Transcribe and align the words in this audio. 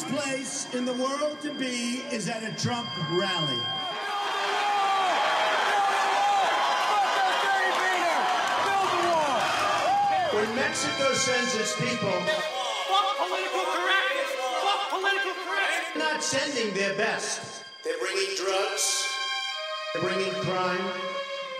safest 0.00 0.24
place 0.24 0.74
in 0.74 0.84
the 0.84 0.92
world 0.94 1.40
to 1.42 1.52
be 1.54 2.02
is 2.12 2.28
at 2.28 2.42
a 2.42 2.52
Trump 2.62 2.88
rally? 3.10 3.62
When 10.32 10.54
Mexico 10.54 11.12
sends 11.12 11.56
its 11.56 11.74
people, 11.76 12.10
Fuck 12.10 13.16
political 13.18 13.64
correctness! 13.74 14.30
Fuck 14.62 14.90
political 14.90 15.32
correctness! 15.44 15.94
they're 15.94 16.12
not 16.12 16.22
sending 16.22 16.74
their 16.74 16.94
best. 16.96 17.64
They're 17.84 17.98
bringing 17.98 18.36
drugs. 18.36 19.06
They're 19.92 20.02
bringing 20.02 20.32
crime. 20.42 20.84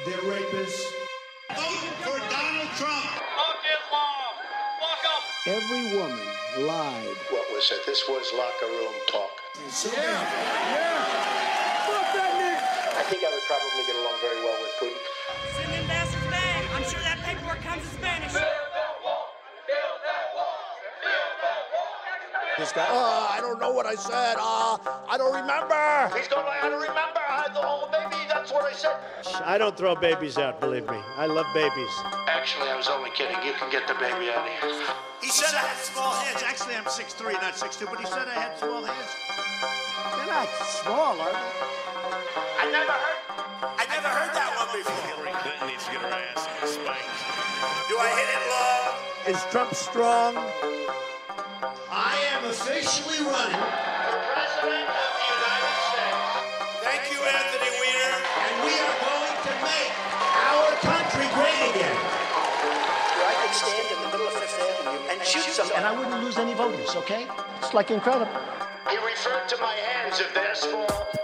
They're 0.06 0.16
rapists. 0.18 0.82
Vote 1.50 1.92
for 2.04 2.18
Donald 2.30 2.70
Trump. 2.78 3.10
Fuck 3.36 3.60
Islam! 3.76 4.32
Fuck 4.80 5.04
'em! 5.04 5.54
Every 5.54 5.98
woman 5.98 6.66
lied. 6.66 7.16
What 7.60 7.68
was 7.68 7.78
it? 7.78 7.84
This 7.84 8.08
was 8.08 8.24
locker 8.32 8.72
room 8.72 8.94
talk. 9.06 9.36
Yeah, 9.84 9.92
yeah. 9.92 11.04
Fuck 11.84 12.08
that 12.16 12.32
nigga. 12.40 12.96
I 12.96 13.02
think 13.04 13.20
I 13.20 13.28
would 13.28 13.44
probably 13.44 13.84
get 13.84 13.96
along 14.00 14.16
very 14.24 14.40
well 14.40 14.56
with 14.64 14.72
Putin. 14.80 14.96
Send 15.52 15.68
them 15.68 15.86
bastards 15.86 16.24
back. 16.32 16.64
I'm 16.72 16.84
sure 16.88 17.04
that 17.04 17.20
paperwork 17.20 17.60
comes 17.60 17.84
in 17.84 18.00
Spanish. 18.00 18.32
This 22.56 22.72
guy, 22.72 22.86
oh, 22.88 23.28
I 23.30 23.40
don't 23.42 23.60
know 23.60 23.72
what 23.72 23.84
I 23.84 23.94
said. 23.94 24.36
Uh, 24.40 24.78
I 25.06 25.18
don't 25.18 25.34
remember. 25.34 26.16
Please 26.16 26.28
don't 26.28 26.46
I 26.48 26.64
don't 26.64 26.80
remember. 26.80 27.20
I, 27.20 27.44
oh, 27.56 27.90
baby, 27.92 28.24
that's 28.26 28.50
what 28.50 28.64
I 28.64 28.72
said. 28.72 28.96
I 29.44 29.58
don't 29.58 29.76
throw 29.76 29.94
babies 29.94 30.38
out, 30.38 30.60
believe 30.60 30.88
me. 30.88 30.96
I 31.18 31.26
love 31.26 31.46
babies. 31.52 31.92
Actually, 32.26 32.70
I 32.70 32.76
was 32.76 32.88
only 32.88 33.10
kidding. 33.10 33.36
You 33.44 33.52
can 33.52 33.70
get 33.70 33.86
the 33.86 33.94
baby 34.00 34.32
out 34.32 34.48
of 34.48 34.60
here. 34.64 34.94
He 35.40 35.46
said 35.46 35.54
I 35.54 35.68
had 35.68 35.78
small 35.78 36.12
hands. 36.12 36.42
Actually, 36.42 36.74
I'm 36.76 36.84
6'3", 36.84 37.32
not 37.40 37.54
6'2", 37.54 37.88
but 37.88 37.98
he 37.98 38.04
said 38.04 38.28
I 38.28 38.34
had 38.34 38.58
small 38.58 38.84
hands. 38.84 39.08
They're 40.12 40.26
not 40.26 40.48
small, 40.68 41.18
are 41.18 41.32
they? 41.32 41.48
I 42.60 42.68
never 42.70 42.92
heard. 42.92 43.16
I 43.80 43.86
never 43.88 44.08
heard 44.08 44.34
that 44.36 44.52
one 44.60 44.68
before. 44.76 45.00
Hillary 45.08 45.32
Clinton 45.40 45.68
needs 45.68 45.86
to 45.86 45.92
get 45.92 46.02
her 46.02 46.12
ass 46.12 46.44
spanked. 46.68 47.24
Do 47.88 47.96
I 47.96 48.12
hit 48.20 48.28
it 48.36 48.44
low? 48.52 49.32
Is 49.32 49.42
Trump 49.50 49.72
strong? 49.72 50.36
I 51.88 52.20
am 52.36 52.44
officially 52.44 53.24
running 53.24 53.89
and. 65.74 65.84
And 65.84 65.86
I 65.86 65.98
wouldn't 65.98 66.22
lose 66.22 66.38
any 66.38 66.54
voters, 66.54 66.94
okay? 66.96 67.26
It's 67.58 67.74
like 67.74 67.90
incredible. 67.90 68.30
He 68.90 68.96
referred 68.96 69.48
to 69.48 69.56
my 69.58 69.74
hands 69.74 70.20
if 70.20 70.32
they're. 70.34 70.54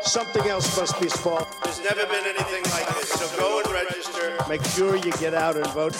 Something 0.02 0.46
else 0.46 0.76
must 0.78 1.00
be 1.00 1.08
small. 1.08 1.48
There's 1.64 1.80
never 1.80 2.06
been 2.06 2.24
anything 2.24 2.62
like 2.72 2.86
this. 2.96 3.10
So 3.10 3.38
go 3.38 3.60
and 3.64 3.72
register. 3.72 4.36
Make 4.48 4.64
sure 4.64 4.96
you 4.96 5.12
get 5.12 5.34
out 5.34 5.56
and 5.56 5.66
vote. 5.68 5.96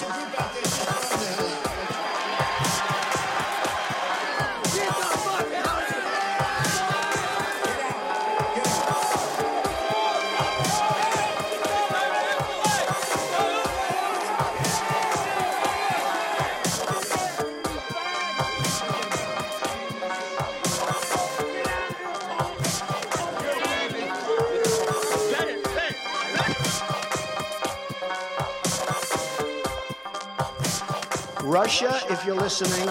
Russia, 31.46 31.94
if 32.10 32.26
you're 32.26 32.34
listening, 32.34 32.88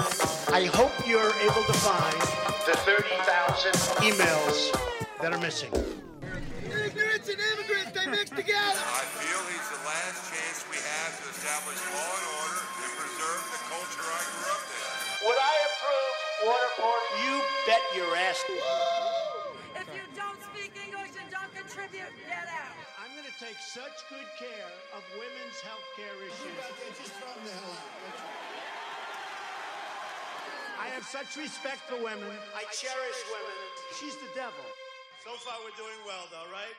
I 0.47 0.63
hope 0.71 0.95
you're 1.05 1.35
able 1.43 1.63
to 1.67 1.75
find 1.83 2.15
The 2.63 2.71
30,000. 2.87 3.75
emails 3.99 4.71
that 5.19 5.33
are 5.35 5.39
missing. 5.43 5.67
Ignorance 6.63 7.27
and 7.27 7.35
immigrants, 7.51 7.91
they 7.91 8.07
mix 8.07 8.29
together. 8.31 8.79
I 8.79 9.03
feel 9.19 9.41
he's 9.51 9.67
the 9.75 9.81
last 9.83 10.31
chance 10.31 10.63
we 10.71 10.79
have 10.79 11.11
to 11.19 11.25
establish 11.35 11.75
law 11.99 12.15
and 12.15 12.27
order 12.47 12.63
and 12.79 12.91
preserve 12.95 13.43
the 13.51 13.59
culture 13.67 14.07
I 14.07 14.23
grew 14.23 14.47
up 14.47 14.63
in. 14.71 14.87
Would 15.27 15.39
I 15.51 15.55
approve 15.67 16.15
waterboard? 16.47 17.03
You 17.27 17.33
bet 17.67 17.83
your 17.91 18.07
ass. 18.15 18.39
Take 23.45 23.61
such 23.61 24.01
good 24.09 24.25
care 24.41 24.73
of 24.97 25.05
women's 25.21 25.59
health 25.61 25.85
care 25.93 26.17
issues. 26.25 26.65
I 30.81 30.89
have 30.89 31.05
such 31.05 31.37
respect 31.37 31.85
for 31.85 32.01
women. 32.01 32.33
I 32.57 32.65
cherish 32.73 33.19
women. 33.29 33.59
She's 34.01 34.17
the 34.17 34.33
devil. 34.33 34.65
So 35.21 35.37
far, 35.45 35.61
we're 35.61 35.77
doing 35.77 36.01
well, 36.09 36.25
though, 36.33 36.49
right? 36.49 36.73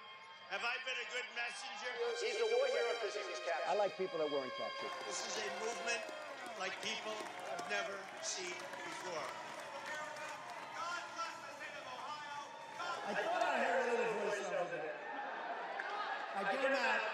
Have 0.50 0.66
I 0.66 0.74
been 0.82 0.98
a 0.98 1.08
good 1.14 1.28
messenger? 1.38 1.90
He's 2.18 2.34
the 2.34 2.50
war 2.50 2.66
hero 2.66 2.90
because 2.98 3.14
he 3.14 3.22
was 3.30 3.38
captured. 3.46 3.70
I 3.70 3.78
like 3.78 3.94
people 3.94 4.18
that 4.18 4.26
weren't 4.26 4.54
captured. 4.58 4.90
This 5.06 5.22
is 5.22 5.38
a 5.38 5.48
movement 5.62 6.02
like 6.58 6.74
people 6.82 7.14
have 7.54 7.62
never 7.70 7.94
seen 8.26 8.58
before. 8.82 9.26
God 10.74 11.02
bless 11.14 11.30
the 11.30 11.50
state 11.62 11.78
of 11.78 11.86
Ohio. 11.94 12.42
I 13.06 13.12
thought 13.22 13.54
I 13.54 13.58
heard 13.62 13.86
a 13.86 14.02
little 14.02 14.18
voice 14.26 14.50
over 14.50 14.78
there. 14.82 15.06
I 16.56 16.62
get 16.62 16.72
him 16.72 16.78
out. 16.80 17.04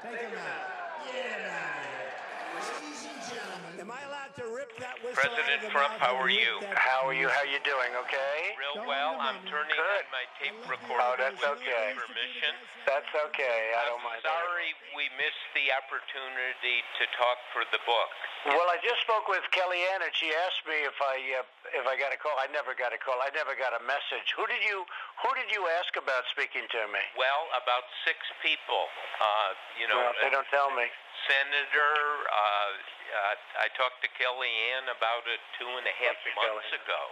Take 0.00 0.20
him 0.20 0.32
out. 0.32 1.04
Get 1.04 1.28
him 1.28 1.44
out 1.44 1.76
of 1.76 1.92
here. 1.92 2.08
Ladies 2.56 3.04
and 3.04 3.20
gentlemen, 3.28 3.80
am 3.84 3.90
I 3.92 4.00
allowed 4.08 4.32
to 4.40 4.48
rip 4.48 4.72
that 4.80 4.96
whistle 5.04 5.20
President 5.20 5.44
out 5.44 5.60
of 5.60 5.68
the 5.68 5.68
Trump, 5.68 5.92
mouth 5.92 6.00
how 6.00 6.16
are 6.16 6.32
you? 6.32 6.64
How 6.72 7.04
are 7.04 7.12
you? 7.12 7.28
How 7.28 7.44
are 7.44 7.52
you 7.52 7.60
doing? 7.68 7.92
Okay. 8.08 8.55
Real 8.76 8.88
well. 8.88 9.16
I'm 9.16 9.40
turning 9.48 9.72
Good. 9.72 10.04
on 10.04 10.12
my 10.12 10.26
tape 10.40 10.52
Oh, 10.56 10.68
recorder. 10.68 11.16
that's 11.16 11.40
with 11.40 11.60
okay. 11.64 11.96
your 11.96 12.04
Permission. 12.04 12.54
That's 12.84 13.12
okay. 13.32 13.72
I 13.72 13.88
don't 13.88 13.98
I'm 14.04 14.04
mind. 14.04 14.20
that. 14.22 14.30
sorry 14.30 14.70
we 14.92 15.08
missed 15.16 15.46
the 15.56 15.72
opportunity 15.74 16.84
to 17.00 17.04
talk 17.16 17.38
for 17.56 17.64
the 17.72 17.80
book. 17.88 18.10
Well, 18.46 18.68
I 18.70 18.78
just 18.84 19.02
spoke 19.02 19.26
with 19.26 19.42
Kellyanne, 19.50 20.06
and 20.06 20.12
she 20.14 20.30
asked 20.46 20.62
me 20.70 20.78
if 20.86 20.94
I 21.02 21.16
uh, 21.42 21.78
if 21.82 21.84
I 21.88 21.98
got 21.98 22.14
a 22.14 22.18
call. 22.20 22.36
I 22.38 22.46
never 22.54 22.76
got 22.78 22.94
a 22.94 23.00
call. 23.00 23.18
I 23.18 23.32
never 23.34 23.58
got 23.58 23.74
a 23.74 23.82
message. 23.82 24.28
Who 24.38 24.46
did 24.46 24.62
you 24.62 24.86
Who 25.26 25.30
did 25.34 25.50
you 25.50 25.66
ask 25.82 25.90
about 25.98 26.22
speaking 26.30 26.62
to 26.70 26.80
me? 26.94 27.02
Well, 27.18 27.42
about 27.58 27.82
six 28.06 28.22
people. 28.44 28.86
Uh, 29.18 29.50
you 29.80 29.90
know, 29.90 29.98
Well, 29.98 30.14
they 30.22 30.30
don't 30.30 30.46
tell 30.54 30.70
me. 30.76 30.86
Senator. 31.26 31.94
Uh, 32.30 32.70
uh, 33.06 33.64
I 33.64 33.70
talked 33.74 33.98
to 34.06 34.10
Kellyanne 34.14 34.86
about 34.94 35.24
it 35.26 35.40
two 35.58 35.66
and 35.66 35.86
a 35.86 35.94
half 36.06 36.14
months 36.38 36.70
Kellyanne. 36.70 36.86
ago. 36.86 37.02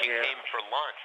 She 0.00 0.10
Yeah. 0.10 0.22
came 0.22 0.40
for 0.50 0.60
lunch. 0.60 1.02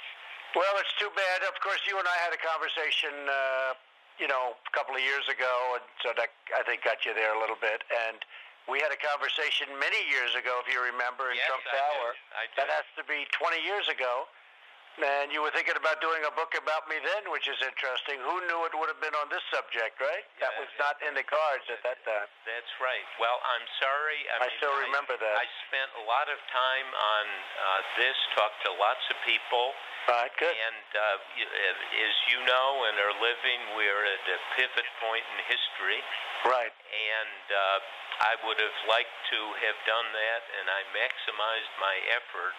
Well, 0.56 0.78
it's 0.78 0.94
too 1.00 1.10
bad. 1.12 1.44
Of 1.44 1.60
course, 1.62 1.80
you 1.88 1.98
and 1.98 2.08
I 2.08 2.18
had 2.18 2.34
a 2.34 2.38
conversation, 2.38 3.30
uh, 3.30 3.74
you 4.20 4.28
know, 4.28 4.58
a 4.68 4.70
couple 4.72 4.96
of 4.96 5.02
years 5.02 5.28
ago, 5.30 5.76
and 5.80 5.84
so 6.04 6.12
that 6.14 6.30
I 6.58 6.64
think 6.64 6.84
got 6.84 7.06
you 7.06 7.14
there 7.14 7.34
a 7.34 7.40
little 7.40 7.56
bit. 7.56 7.84
And 8.08 8.20
we 8.68 8.80
had 8.82 8.92
a 8.92 8.98
conversation 9.00 9.68
many 9.80 10.04
years 10.10 10.36
ago, 10.36 10.60
if 10.66 10.72
you 10.72 10.82
remember, 10.84 11.32
in 11.32 11.38
Yes, 11.38 11.48
Trump 11.48 11.64
I. 11.72 11.78
Tower. 11.78 12.16
I 12.36 12.46
do. 12.48 12.52
That 12.58 12.70
has 12.70 12.86
to 12.98 13.04
be 13.06 13.26
20 13.32 13.62
years 13.64 13.88
ago, 13.88 14.28
And 15.00 15.32
you 15.32 15.40
were 15.40 15.54
thinking 15.56 15.80
about 15.80 16.04
doing 16.04 16.20
a 16.28 16.34
book 16.36 16.52
about 16.60 16.84
me 16.92 17.00
then, 17.00 17.32
which 17.32 17.48
is 17.48 17.56
interesting. 17.64 18.20
Who 18.20 18.36
knew 18.46 18.68
it 18.68 18.76
would 18.76 18.92
have 18.92 19.00
been 19.00 19.16
on 19.16 19.32
this 19.32 19.42
subject, 19.48 19.96
right? 20.04 20.28
that 20.44 20.52
was 20.60 20.68
not 20.76 21.00
in 21.00 21.16
the 21.16 21.24
cards 21.24 21.64
at 21.72 21.80
that 21.88 22.04
time. 22.04 22.28
That's 22.44 22.74
right. 22.84 23.06
Well, 23.16 23.40
I'm 23.40 23.66
sorry. 23.80 24.20
I, 24.36 24.44
I 24.44 24.52
mean, 24.52 24.60
still 24.60 24.76
remember 24.84 25.16
that. 25.16 25.36
I 25.40 25.48
spent 25.72 25.90
a 25.96 26.04
lot 26.04 26.28
of 26.28 26.38
time 26.52 26.88
on 26.92 27.26
uh, 27.26 27.82
this, 28.04 28.18
talked 28.36 28.60
to 28.68 28.76
lots 28.76 29.02
of 29.08 29.18
people. 29.24 29.72
Right, 30.10 30.34
good. 30.42 30.52
And 30.52 30.86
uh, 30.98 31.02
uh, 31.40 32.04
as 32.04 32.16
you 32.34 32.42
know 32.44 32.70
and 32.90 32.98
are 33.00 33.16
living, 33.22 33.60
we're 33.78 34.06
at 34.06 34.26
a 34.28 34.40
pivot 34.60 34.90
point 35.00 35.24
in 35.24 35.38
history. 35.46 36.02
Right. 36.44 36.74
And 36.74 37.46
uh, 37.48 37.80
I 38.22 38.34
would 38.46 38.58
have 38.58 38.80
liked 38.90 39.14
to 39.34 39.40
have 39.66 39.78
done 39.86 40.10
that, 40.14 40.42
and 40.62 40.66
I 40.70 40.82
maximized 40.94 41.74
my 41.78 41.96
effort. 42.18 42.54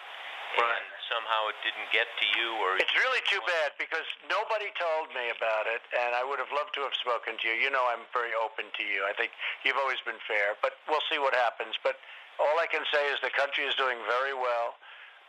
And 0.53 0.85
somehow 1.09 1.49
it 1.49 1.59
didn't 1.65 1.89
get 1.93 2.05
to 2.05 2.27
you, 2.37 2.49
or 2.61 2.77
It's 2.77 2.93
really 2.93 3.25
too 3.29 3.41
bad 3.49 3.73
because 3.81 4.05
nobody 4.29 4.69
told 4.77 5.09
me 5.17 5.33
about 5.33 5.65
it, 5.65 5.81
and 5.97 6.13
I 6.13 6.21
would 6.25 6.37
have 6.41 6.53
loved 6.53 6.77
to 6.77 6.85
have 6.85 6.97
spoken 6.97 7.41
to 7.41 7.45
you. 7.49 7.57
You 7.57 7.71
know, 7.73 7.85
I'm 7.89 8.05
very 8.13 8.37
open 8.37 8.69
to 8.69 8.85
you. 8.85 9.05
I 9.09 9.17
think 9.17 9.33
you've 9.65 9.81
always 9.81 10.01
been 10.05 10.21
fair, 10.29 10.57
but 10.61 10.77
we'll 10.89 11.05
see 11.09 11.17
what 11.17 11.33
happens. 11.33 11.77
But 11.81 11.97
all 12.37 12.57
I 12.61 12.69
can 12.69 12.85
say 12.93 13.01
is 13.13 13.21
the 13.25 13.33
country 13.33 13.65
is 13.65 13.75
doing 13.77 13.97
very 14.09 14.37
well. 14.37 14.77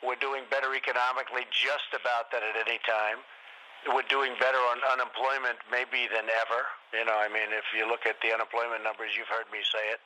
We're 0.03 0.19
doing 0.19 0.43
better 0.51 0.75
economically 0.75 1.47
just 1.55 1.95
about 1.95 2.27
that 2.35 2.43
at 2.43 2.59
any 2.59 2.79
time. 2.83 3.23
We're 3.87 4.07
doing 4.07 4.35
better 4.39 4.59
on 4.71 4.79
unemployment 4.91 5.59
maybe 5.71 6.07
than 6.11 6.27
ever. 6.27 6.67
You 6.95 7.03
know, 7.07 7.15
I 7.15 7.27
mean, 7.31 7.51
if 7.51 7.67
you 7.75 7.87
look 7.87 8.07
at 8.07 8.19
the 8.23 8.31
unemployment 8.31 8.83
numbers, 8.83 9.15
you've 9.15 9.31
heard 9.31 9.47
me 9.51 9.63
say 9.63 9.91
it. 9.91 9.99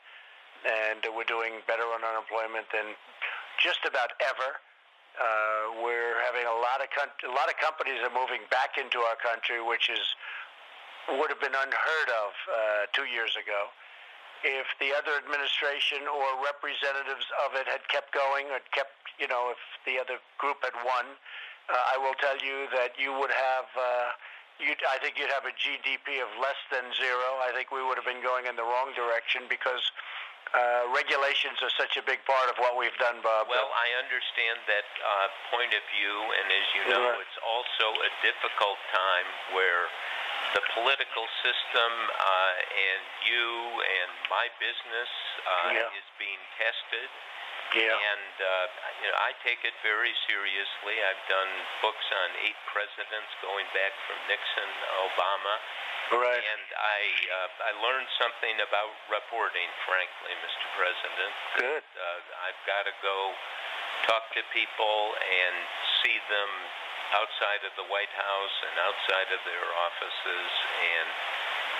And 0.66 1.02
we're 1.14 1.30
doing 1.30 1.62
better 1.70 1.86
on 1.86 2.02
unemployment 2.02 2.66
than 2.74 2.98
just 3.62 3.86
about 3.86 4.18
ever. 4.22 4.58
Uh, 5.18 5.82
we're 5.82 6.22
having 6.30 6.46
a 6.46 6.58
lot 6.62 6.78
of 6.78 6.94
con- 6.94 7.14
a 7.26 7.34
lot 7.34 7.50
of 7.50 7.58
companies 7.58 7.98
are 8.06 8.14
moving 8.14 8.46
back 8.54 8.78
into 8.78 9.02
our 9.02 9.18
country, 9.18 9.58
which 9.58 9.90
is 9.90 10.02
would 11.18 11.32
have 11.34 11.42
been 11.42 11.56
unheard 11.56 12.10
of 12.22 12.32
uh, 12.46 12.58
two 12.94 13.10
years 13.10 13.34
ago. 13.34 13.72
If 14.46 14.70
the 14.78 14.94
other 14.94 15.18
administration 15.18 16.06
or 16.06 16.38
representatives 16.46 17.26
of 17.48 17.58
it 17.58 17.66
had 17.66 17.82
kept 17.90 18.14
going, 18.14 18.54
or 18.54 18.62
kept, 18.70 18.94
you 19.18 19.26
know, 19.26 19.50
if 19.50 19.62
the 19.90 19.98
other 19.98 20.22
group 20.38 20.62
had 20.62 20.78
won, 20.86 21.10
uh, 21.74 21.94
I 21.94 21.98
will 21.98 22.14
tell 22.22 22.38
you 22.38 22.70
that 22.78 22.94
you 23.02 23.18
would 23.18 23.34
have. 23.34 23.68
Uh, 23.74 24.14
you'd, 24.62 24.78
I 24.86 25.02
think 25.02 25.18
you'd 25.18 25.34
have 25.34 25.50
a 25.50 25.56
GDP 25.58 26.22
of 26.22 26.30
less 26.38 26.60
than 26.70 26.86
zero. 26.94 27.42
I 27.42 27.50
think 27.58 27.74
we 27.74 27.82
would 27.82 27.98
have 27.98 28.06
been 28.06 28.22
going 28.22 28.46
in 28.46 28.54
the 28.54 28.68
wrong 28.68 28.94
direction 28.94 29.50
because 29.50 29.82
uh, 30.54 30.88
regulations 30.96 31.60
are 31.64 31.74
such 31.76 31.98
a 32.00 32.04
big 32.04 32.24
part 32.24 32.48
of 32.48 32.56
what 32.60 32.76
we've 32.80 32.96
done, 33.02 33.20
Bob. 33.24 33.48
Well, 33.52 33.68
I 33.74 33.88
understand 34.00 34.58
that 34.68 34.88
uh, 35.00 35.28
point 35.52 35.72
of 35.76 35.84
view, 35.92 36.16
and 36.40 36.46
as 36.52 36.66
you 36.76 36.84
know, 36.92 37.04
Right. 37.12 37.24
it's 37.24 37.40
also 37.44 37.86
a 38.04 38.12
difficult 38.24 38.80
time 38.94 39.28
where 39.56 39.88
the 40.56 40.64
political 40.80 41.28
system 41.44 41.92
uh, 42.16 42.54
and 42.72 43.04
you 43.28 43.48
and 43.84 44.12
my 44.32 44.48
business 44.64 45.12
uh, 45.44 45.76
Yeah. 45.76 46.00
is 46.00 46.08
being 46.18 46.40
tested. 46.56 47.10
Yeah. 47.76 47.92
And 47.92 48.34
uh, 48.40 48.66
you 49.04 49.08
know, 49.12 49.18
I 49.20 49.36
take 49.44 49.60
it 49.68 49.76
very 49.84 50.14
seriously. 50.30 50.96
I've 51.04 51.26
done 51.28 51.52
books 51.84 52.08
on 52.12 52.30
eight 52.48 52.60
presidents 52.72 53.32
going 53.44 53.68
back 53.76 53.92
from 54.08 54.18
Nixon, 54.32 54.72
Obama. 55.04 55.56
Right. 56.16 56.40
And 56.40 56.68
I 56.72 57.00
uh, 57.28 57.68
I 57.68 57.72
learned 57.84 58.08
something 58.16 58.56
about 58.64 58.96
reporting, 59.12 59.68
frankly, 59.84 60.34
Mr. 60.40 60.66
President. 60.80 61.34
Good. 61.60 61.84
Uh, 61.84 62.48
I've 62.48 62.62
got 62.64 62.88
to 62.88 62.96
go 63.04 63.36
talk 64.08 64.32
to 64.32 64.42
people 64.56 64.96
and 65.20 65.56
see 66.04 66.16
them 66.32 66.52
outside 67.16 67.64
of 67.68 67.76
the 67.76 67.88
White 67.92 68.12
House 68.16 68.56
and 68.68 68.76
outside 68.84 69.30
of 69.36 69.42
their 69.44 69.68
offices 69.84 70.52
and 70.80 71.08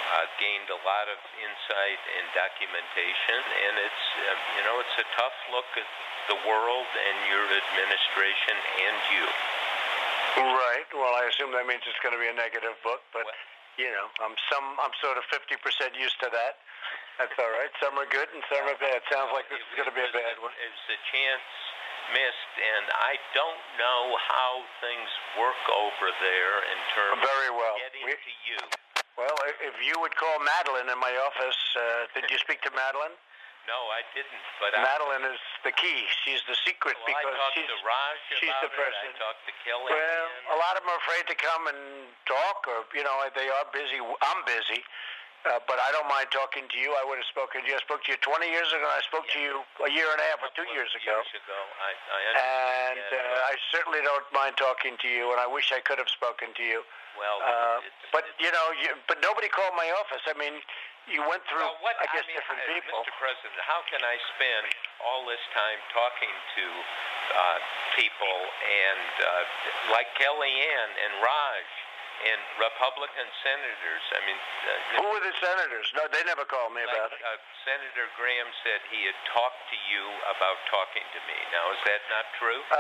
uh, 0.08 0.26
gained 0.40 0.70
a 0.72 0.80
lot 0.88 1.08
of 1.12 1.20
insight 1.44 2.02
and 2.20 2.26
documentation. 2.32 3.40
And 3.68 3.74
it's, 3.84 4.04
uh, 4.24 4.36
you 4.60 4.64
know, 4.64 4.76
it's 4.80 4.98
a 5.04 5.08
tough 5.20 5.38
look 5.52 5.68
at 5.76 5.90
the 6.32 6.38
world 6.48 6.90
and 6.96 7.16
your 7.32 7.44
administration 7.48 8.56
and 8.88 8.96
you. 9.16 9.26
Right. 10.38 10.88
Well, 10.94 11.14
I 11.18 11.26
assume 11.34 11.50
that 11.58 11.66
means 11.66 11.82
it's 11.90 11.98
going 12.06 12.14
to 12.14 12.22
be 12.22 12.30
a 12.30 12.38
negative 12.38 12.78
book, 12.86 13.02
but 13.10 13.26
you 13.82 13.90
know, 13.90 14.06
I'm 14.22 14.38
some 14.54 14.66
I'm 14.78 14.94
sort 15.02 15.18
of 15.18 15.26
50% 15.34 15.58
used 15.98 16.18
to 16.22 16.30
that. 16.30 16.62
That's 17.18 17.34
all 17.42 17.50
right. 17.58 17.74
Some 17.82 17.98
are 17.98 18.06
good 18.06 18.30
and 18.30 18.46
some 18.46 18.62
are 18.70 18.78
bad. 18.78 19.02
Sounds 19.10 19.34
like 19.34 19.50
this 19.50 19.58
is 19.58 19.74
going 19.74 19.90
to 19.90 19.96
be 19.98 20.06
a 20.06 20.14
bad 20.14 20.38
one. 20.38 20.54
It's 20.62 20.86
a 20.94 21.00
chance 21.10 21.46
missed, 22.14 22.54
and 22.62 22.86
I 23.04 23.18
don't 23.34 23.62
know 23.82 24.16
how 24.30 24.62
things 24.80 25.10
work 25.42 25.60
over 25.74 26.08
there 26.22 26.56
in 26.70 26.80
terms 26.94 27.20
Very 27.20 27.52
well. 27.52 27.76
of 27.76 27.82
getting 27.90 28.06
We- 28.06 28.14
to 28.16 28.34
you. 28.48 28.60
Well, 29.18 29.34
i- 29.50 29.58
if 29.66 29.76
you 29.82 29.98
would 30.00 30.16
call 30.16 30.38
Madeline 30.40 30.90
in 30.90 31.00
my 31.00 31.14
office, 31.18 31.58
uh, 31.76 32.06
did 32.14 32.30
you 32.30 32.38
speak 32.38 32.62
to 32.62 32.72
Madeline? 32.72 33.18
No, 33.68 33.90
I 33.92 34.02
didn't, 34.16 34.40
but 34.62 34.78
I, 34.78 34.82
Madeline 34.82 35.26
is 35.26 35.40
the 35.64 35.74
key. 35.74 36.08
She's 36.24 36.40
the 36.48 36.56
secret 36.64 36.96
well, 37.04 37.04
I 37.18 37.20
because 37.20 37.36
talked 37.38 37.54
she's 37.56 37.68
to 37.68 37.78
Raj 37.84 38.18
she's 38.40 38.56
the 38.62 38.72
it. 38.72 38.78
person. 38.80 39.08
I 39.12 39.18
talked 39.20 39.44
to 39.46 39.52
Kelly. 39.66 39.92
Well, 39.92 40.30
a 40.52 40.56
lot 40.56 40.78
of 40.78 40.84
them 40.84 40.92
are 40.94 41.02
afraid 41.04 41.28
to 41.28 41.36
come 41.36 41.68
and 41.68 42.16
talk, 42.26 42.64
or 42.70 42.86
you 42.94 43.04
know, 43.04 43.30
they 43.36 43.50
are 43.50 43.66
busy. 43.74 44.00
I'm 44.00 44.44
busy, 44.46 44.86
uh, 45.46 45.62
but 45.70 45.78
I 45.78 45.90
don't 45.94 46.10
mind 46.10 46.28
talking 46.34 46.66
to 46.66 46.78
you. 46.82 46.90
I 46.98 47.04
would 47.06 47.22
have 47.22 47.30
spoken 47.30 47.62
to 47.62 47.68
you. 47.70 47.78
I 47.78 47.84
spoke 47.86 48.02
to 48.08 48.12
you 48.12 48.20
20 48.20 48.50
years 48.50 48.68
ago. 48.74 48.82
and 48.84 48.96
I 48.98 49.04
spoke 49.06 49.28
to 49.32 49.40
you 49.40 49.62
a 49.86 49.92
year 49.92 50.10
and 50.10 50.20
a 50.20 50.26
half 50.34 50.42
or 50.42 50.50
two 50.58 50.66
years 50.74 50.90
ago. 50.98 51.14
Years 51.22 51.38
ago, 51.38 51.60
I, 51.84 51.92
I. 51.94 52.20
And 52.90 53.00
uh, 53.14 53.52
I 53.52 53.54
certainly 53.72 54.02
don't 54.02 54.28
mind 54.34 54.58
talking 54.58 54.98
to 54.98 55.08
you, 55.08 55.32
and 55.32 55.40
I 55.40 55.48
wish 55.48 55.70
I 55.72 55.80
could 55.84 56.02
have 56.02 56.10
spoken 56.10 56.52
to 56.58 56.64
you. 56.66 56.82
well, 57.20 57.38
Uh, 57.44 57.86
it's, 57.86 58.10
but 58.12 58.24
you 58.42 58.50
know, 58.52 58.66
you, 58.82 58.90
but 59.06 59.22
nobody 59.22 59.48
called 59.48 59.78
my 59.78 59.88
office. 60.02 60.22
I 60.28 60.36
mean, 60.36 60.58
you 61.08 61.24
went 61.24 61.40
through, 61.48 61.64
well, 61.64 61.80
what, 61.80 61.96
I 62.04 62.08
guess, 62.12 62.28
mean, 62.28 62.36
different 62.36 62.60
people. 62.68 63.00
Mr. 63.00 63.16
President, 63.16 63.56
how 63.64 63.80
can 63.88 64.04
I 64.04 64.20
spend 64.36 64.68
all 65.00 65.24
this 65.24 65.40
time 65.56 65.80
talking 65.96 66.34
to 66.60 66.66
uh, 67.32 67.58
people 67.96 68.38
and 68.68 69.12
uh, 69.24 69.32
like 69.96 70.12
Kellyanne 70.20 70.92
and 71.08 71.12
Raj 71.24 71.68
and 72.26 72.40
Republican 72.58 73.28
senators? 73.46 74.04
I 74.14 74.20
mean, 74.26 74.40
uh, 74.40 74.70
Who 75.02 75.06
were 75.14 75.22
the 75.22 75.36
senators? 75.38 75.88
No, 75.94 76.10
they 76.10 76.24
never 76.26 76.44
called 76.50 76.74
me 76.74 76.82
like, 76.86 76.94
about 76.98 77.14
it. 77.14 77.22
uh, 77.22 77.38
Senator 77.68 78.10
Graham 78.18 78.50
said 78.66 78.82
he 78.90 79.06
had 79.06 79.18
talked 79.34 79.62
to 79.70 79.78
you 79.92 80.04
about 80.34 80.58
talking 80.72 81.04
to 81.04 81.20
me. 81.30 81.38
Now, 81.54 81.70
is 81.76 81.82
that 81.86 82.02
not 82.10 82.26
true? 82.42 82.60
Uh, 82.74 82.78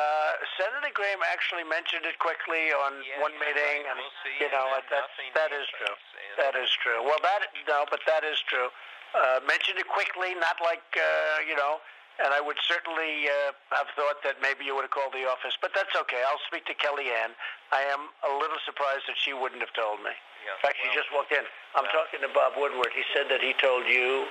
Senator 0.57 0.89
Graham 0.95 1.21
actually 1.29 1.67
mentioned 1.67 2.07
it 2.09 2.17
quickly 2.17 2.73
on 2.73 2.97
one 3.21 3.35
meeting, 3.37 3.85
right. 3.85 3.91
and 3.93 3.97
We'll 4.01 4.17
see, 4.25 4.35
you 4.41 4.49
know 4.49 4.65
then 4.73 4.83
that's 4.89 5.13
that 5.37 5.51
is 5.53 5.67
true. 5.75 5.93
and- 5.93 6.37
That 6.41 6.55
is 6.57 6.69
true. 6.81 6.99
Well, 7.05 7.19
that 7.21 7.45
no, 7.69 7.85
but 7.91 8.01
that 8.09 8.23
is 8.25 8.39
true. 8.49 8.69
Uh, 9.15 9.39
mentioned 9.47 9.79
it 9.79 9.87
quickly, 9.87 10.35
not 10.35 10.57
like 10.63 10.83
uh, 10.97 11.45
you 11.47 11.55
know. 11.55 11.79
And 12.17 12.33
I 12.33 12.41
would 12.41 12.57
certainly 12.65 13.29
uh, 13.29 13.53
have 13.77 13.89
thought 13.93 14.25
that 14.25 14.41
maybe 14.41 14.65
you 14.65 14.73
would 14.73 14.89
have 14.89 14.95
called 14.95 15.13
the 15.13 15.29
office, 15.29 15.53
but 15.61 15.69
that's 15.77 15.93
okay. 15.93 16.17
I'll 16.25 16.41
speak 16.49 16.65
to 16.65 16.73
Kellyanne. 16.73 17.33
I 17.69 17.85
am 17.93 18.09
a 18.25 18.31
little 18.41 18.57
surprised 18.65 19.05
that 19.05 19.17
she 19.21 19.37
wouldn't 19.37 19.61
have 19.61 19.73
told 19.77 20.01
me. 20.01 20.09
Yeah, 20.41 20.57
In 20.57 20.61
fact, 20.65 20.81
she 20.81 20.89
just 20.97 21.13
walked 21.13 21.29
in. 21.29 21.45
I'm 21.77 21.85
talking 21.93 22.25
to 22.25 22.31
Bob 22.33 22.57
Woodward. 22.57 22.89
He 22.97 23.05
said 23.13 23.29
that 23.29 23.45
he 23.45 23.53
told 23.61 23.85
you 23.85 24.25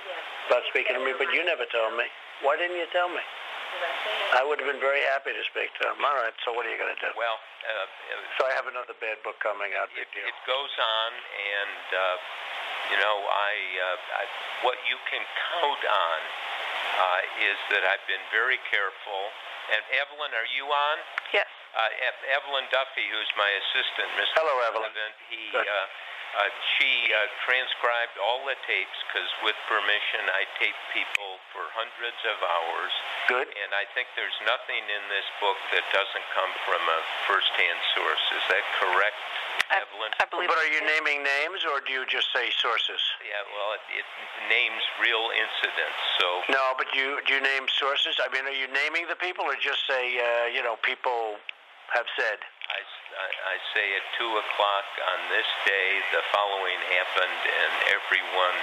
about 0.51 0.67
speaking 0.67 0.99
to 0.99 1.03
me, 1.03 1.15
but 1.15 1.31
you 1.31 1.47
never 1.47 1.63
told 1.71 1.95
me. 1.95 2.03
Why 2.43 2.59
didn't 2.59 2.75
you 2.75 2.91
tell 2.91 3.07
me? 3.07 3.23
I 4.35 4.43
would 4.43 4.59
have 4.59 4.67
been 4.67 4.83
very 4.83 5.03
happy 5.15 5.31
to 5.31 5.43
speak 5.47 5.71
to 5.79 5.87
him. 5.87 5.99
All 6.03 6.17
right, 6.19 6.33
so 6.43 6.51
what 6.51 6.65
are 6.67 6.71
you 6.71 6.79
going 6.79 6.91
to 6.91 7.01
do? 7.03 7.11
Well, 7.15 7.37
uh, 7.39 7.71
uh, 7.71 8.19
So 8.39 8.47
I 8.47 8.51
have 8.57 8.67
another 8.67 8.95
bad 8.99 9.21
book 9.23 9.39
coming 9.39 9.71
out. 9.79 9.87
it, 9.95 10.07
it 10.11 10.37
goes 10.43 10.73
on, 10.75 11.09
and 11.15 11.85
uh, 11.93 12.15
you 12.91 12.97
know, 12.99 13.15
I, 13.27 13.53
uh, 13.79 14.19
I 14.19 14.23
what 14.65 14.79
you 14.87 14.97
can 15.11 15.21
count 15.23 15.83
on 15.83 16.19
uh, 16.95 17.43
is 17.43 17.59
that 17.75 17.83
I've 17.83 18.05
been 18.07 18.23
very 18.31 18.59
careful. 18.71 19.21
And 19.67 19.83
Evelyn, 19.99 20.31
are 20.31 20.47
you 20.55 20.63
on? 20.71 20.97
Yes. 21.35 21.47
Uh, 21.75 22.07
Ev- 22.07 22.25
Evelyn 22.39 22.65
Duffy, 22.71 23.03
who's 23.11 23.27
my 23.35 23.51
assistant, 23.59 24.07
Mr. 24.15 24.31
Hello, 24.39 24.55
Evelyn. 24.71 24.87
President, 24.89 25.13
he, 25.27 25.43
uh, 25.51 25.61
uh, 25.61 26.47
she 26.79 27.11
uh, 27.11 27.27
transcribed 27.43 28.15
all 28.23 28.47
the 28.47 28.55
tapes 28.63 28.97
because, 29.07 29.27
with 29.43 29.55
permission, 29.67 30.23
I 30.31 30.47
tape 30.59 30.79
people 30.95 31.39
for 31.51 31.67
hundreds 31.75 32.19
of 32.31 32.37
hours. 32.39 32.93
Good. 33.27 33.47
And 33.51 33.71
I 33.75 33.83
think 33.91 34.07
there's 34.15 34.35
nothing 34.47 34.83
in 34.87 35.03
this 35.11 35.27
book 35.43 35.59
that 35.75 35.83
doesn't 35.91 36.27
come 36.31 36.51
from 36.63 36.79
a 36.79 36.99
first-hand 37.27 37.79
source. 37.95 38.23
Is 38.39 38.45
that 38.55 38.65
correct, 38.79 39.19
Evelyn? 39.71 40.11
I 40.19 40.25
believe. 40.31 40.47
But 40.47 40.59
are 40.59 40.71
you 40.71 40.81
naming 40.83 41.23
names, 41.23 41.67
or 41.67 41.83
do 41.83 41.91
you 41.91 42.07
just 42.07 42.31
say 42.31 42.47
sources? 42.59 42.99
Yeah, 43.19 43.43
well, 43.51 43.75
it, 43.75 43.83
it 43.99 44.07
names 44.47 44.83
real 45.03 45.27
incidents. 45.35 45.99
So 46.19 46.27
No, 46.51 46.75
but 46.79 46.87
you 46.95 47.19
do 47.27 47.35
you 47.35 47.43
name 47.43 47.67
sources? 47.75 48.15
I 48.23 48.31
mean, 48.31 48.47
are 48.47 48.55
you 48.55 48.71
naming 48.71 49.11
the 49.11 49.19
people, 49.19 49.43
or 49.43 49.55
just 49.59 49.83
say 49.87 50.17
uh, 50.19 50.47
you 50.51 50.63
know 50.63 50.79
people 50.83 51.39
have 51.91 52.07
said? 52.15 52.39
I, 52.67 52.79
I, 52.83 53.29
I 53.31 53.55
say 53.71 53.85
at 53.95 54.03
2 54.19 54.27
o'clock 54.27 54.87
on 55.15 55.19
this 55.31 55.47
day, 55.63 55.89
the 56.11 56.19
following 56.35 56.75
happened, 56.99 57.41
and 57.47 57.73
everyone 57.95 58.57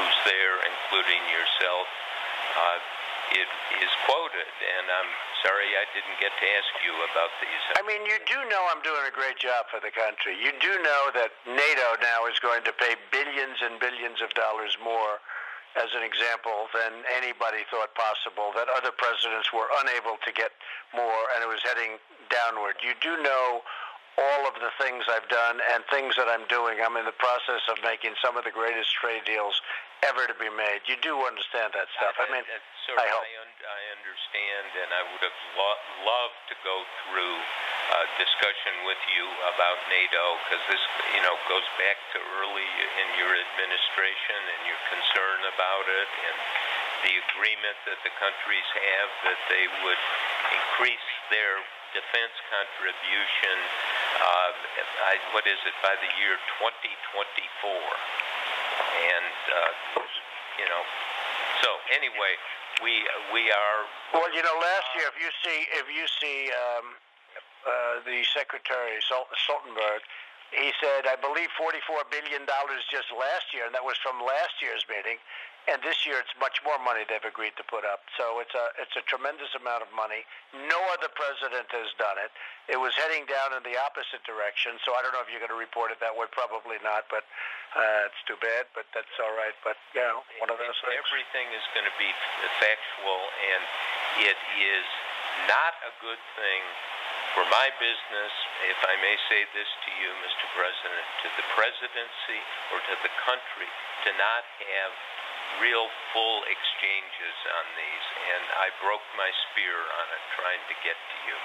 who's 0.00 0.18
there, 0.24 0.64
including 0.64 1.20
yourself, 1.28 1.86
uh, 2.56 2.78
it 3.34 3.50
is 3.82 3.92
quoted, 4.06 4.46
and 4.46 4.86
I'm 4.86 5.10
sorry 5.42 5.66
I 5.74 5.84
didn't 5.90 6.16
get 6.22 6.30
to 6.30 6.46
ask 6.54 6.70
you 6.86 6.94
about 7.10 7.30
these. 7.42 7.62
I 7.74 7.82
mean, 7.82 8.06
you 8.06 8.16
do 8.30 8.38
know 8.46 8.62
I'm 8.70 8.80
doing 8.86 9.02
a 9.04 9.14
great 9.14 9.36
job 9.42 9.66
for 9.68 9.82
the 9.82 9.90
country. 9.90 10.38
You 10.38 10.54
do 10.62 10.72
know 10.80 11.02
that 11.18 11.34
NATO 11.44 11.88
now 11.98 12.30
is 12.30 12.38
going 12.38 12.62
to 12.64 12.72
pay 12.72 12.94
billions 13.10 13.58
and 13.60 13.82
billions 13.82 14.22
of 14.22 14.30
dollars 14.38 14.78
more, 14.78 15.18
as 15.74 15.90
an 15.98 16.06
example, 16.06 16.70
than 16.70 17.02
anybody 17.10 17.66
thought 17.66 17.90
possible, 17.98 18.54
that 18.54 18.70
other 18.70 18.94
presidents 18.94 19.50
were 19.50 19.66
unable 19.82 20.14
to 20.22 20.30
get 20.30 20.54
more, 20.94 21.26
and 21.34 21.42
it 21.42 21.50
was 21.50 21.60
heading 21.66 21.98
downward. 22.30 22.78
You 22.78 22.94
do 23.02 23.18
know 23.18 23.66
all 24.18 24.46
of 24.46 24.54
the 24.62 24.70
things 24.78 25.02
I've 25.10 25.26
done 25.26 25.58
and 25.74 25.82
things 25.90 26.14
that 26.14 26.30
I'm 26.30 26.46
doing. 26.46 26.78
I'm 26.78 26.94
in 26.94 27.06
the 27.06 27.18
process 27.18 27.62
of 27.66 27.82
making 27.82 28.14
some 28.22 28.38
of 28.38 28.46
the 28.46 28.54
greatest 28.54 28.94
trade 28.94 29.26
deals 29.26 29.58
ever 30.06 30.28
to 30.28 30.36
be 30.36 30.50
made. 30.52 30.84
You 30.86 31.00
do 31.00 31.16
understand 31.24 31.72
that 31.74 31.88
stuff. 31.96 32.14
I, 32.20 32.28
I 32.28 32.30
mean, 32.30 32.44
uh, 32.46 32.60
sir, 32.86 32.94
I 32.94 33.08
hope. 33.10 33.24
I, 33.24 33.34
un- 33.42 33.64
I 33.64 33.82
understand, 33.98 34.66
and 34.84 34.90
I 34.92 35.02
would 35.10 35.22
have 35.24 35.40
lo- 35.56 35.82
loved 36.06 36.40
to 36.52 36.56
go 36.62 36.76
through 37.08 37.36
a 37.94 38.02
discussion 38.20 38.74
with 38.84 39.00
you 39.16 39.24
about 39.56 39.78
NATO 39.88 40.24
because 40.44 40.62
this, 40.68 40.84
you 41.16 41.22
know, 41.24 41.34
goes 41.48 41.66
back 41.80 41.96
to 42.14 42.18
early 42.38 42.70
in 43.00 43.08
your 43.18 43.32
administration 43.32 44.40
and 44.40 44.60
your 44.68 44.80
concern 44.92 45.38
about 45.56 45.86
it 45.88 46.08
and 46.30 46.36
the 47.08 47.14
agreement 47.32 47.76
that 47.84 48.00
the 48.00 48.12
countries 48.16 48.68
have 48.72 49.08
that 49.28 49.40
they 49.52 49.64
would 49.84 50.02
increase 50.56 51.08
their 51.30 51.62
defense 51.94 52.34
contribution, 52.50 53.56
uh, 54.18 54.50
I, 55.08 55.14
what 55.30 55.46
is 55.46 55.58
it, 55.62 55.76
by 55.80 55.94
the 55.98 56.10
year 56.18 56.34
2024. 56.58 57.70
And, 59.14 59.34
uh, 59.54 60.02
you 60.58 60.66
know, 60.66 60.82
so 61.62 61.70
anyway, 61.94 62.34
we 62.82 63.06
we 63.30 63.50
are. 63.50 63.80
Well, 64.12 64.26
you 64.34 64.42
know, 64.42 64.56
last 64.58 64.88
year, 64.98 65.06
if 65.06 65.18
you 65.22 65.30
see 65.46 65.58
if 65.78 65.86
you 65.86 66.04
see 66.18 66.50
um, 66.50 66.86
uh, 67.64 68.02
the 68.02 68.26
Secretary 68.34 68.98
Stoltenberg, 69.00 70.02
he 70.52 70.70
said, 70.78 71.06
I 71.10 71.18
believe, 71.18 71.50
$44 71.58 72.06
billion 72.10 72.46
just 72.90 73.10
last 73.10 73.50
year, 73.50 73.66
and 73.66 73.74
that 73.74 73.82
was 73.82 73.98
from 74.02 74.22
last 74.22 74.62
year's 74.62 74.86
meeting. 74.86 75.18
And 75.64 75.80
this 75.80 76.04
year, 76.04 76.20
it's 76.20 76.36
much 76.36 76.60
more 76.60 76.76
money 76.84 77.08
they've 77.08 77.24
agreed 77.24 77.56
to 77.56 77.64
put 77.64 77.88
up. 77.88 78.04
So 78.20 78.36
it's 78.44 78.52
a 78.52 78.66
it's 78.76 78.92
a 79.00 79.04
tremendous 79.08 79.48
amount 79.56 79.80
of 79.80 79.88
money. 79.96 80.20
No 80.52 80.76
other 80.92 81.08
president 81.08 81.64
has 81.72 81.88
done 81.96 82.20
it. 82.20 82.28
It 82.68 82.76
was 82.76 82.92
heading 83.00 83.24
down 83.24 83.56
in 83.56 83.64
the 83.64 83.72
opposite 83.80 84.20
direction. 84.28 84.76
So 84.84 84.92
I 84.92 85.00
don't 85.00 85.16
know 85.16 85.24
if 85.24 85.32
you're 85.32 85.40
going 85.40 85.54
to 85.54 85.60
report 85.60 85.88
it 85.88 86.04
that 86.04 86.12
way. 86.12 86.28
Probably 86.36 86.76
not. 86.84 87.08
But 87.08 87.24
uh, 87.72 88.08
it's 88.12 88.20
too 88.28 88.36
bad. 88.44 88.68
But 88.76 88.84
that's 88.92 89.16
all 89.24 89.32
right. 89.32 89.56
But 89.64 89.80
you 89.96 90.04
know, 90.04 90.20
one 90.44 90.52
of 90.52 90.60
those 90.60 90.76
things. 90.84 91.00
Everything 91.00 91.48
is 91.56 91.64
going 91.72 91.88
to 91.88 91.96
be 91.96 92.12
factual, 92.60 93.20
and 93.24 93.62
it 94.28 94.38
is 94.60 94.86
not 95.48 95.72
a 95.88 95.92
good 96.04 96.20
thing 96.36 96.60
for 97.34 97.42
my 97.50 97.66
business, 97.82 98.32
if 98.70 98.78
I 98.86 98.94
may 99.02 99.18
say 99.26 99.42
this 99.58 99.66
to 99.66 99.90
you, 99.98 100.10
Mr. 100.22 100.46
President, 100.54 101.06
to 101.26 101.28
the 101.34 101.46
presidency 101.58 102.40
or 102.70 102.78
to 102.78 102.94
the 103.02 103.10
country, 103.26 103.66
to 104.06 104.10
not 104.14 104.46
have 104.70 104.92
real 105.62 105.86
full 106.14 106.40
exchanges 106.46 107.36
on 107.58 107.66
these, 107.78 108.06
and 108.34 108.44
I 108.58 108.68
broke 108.82 109.04
my 109.14 109.30
spear 109.50 109.76
on 109.76 110.06
it 110.10 110.22
trying 110.38 110.62
to 110.66 110.74
get 110.82 110.96
to 110.96 111.16
you. 111.28 111.36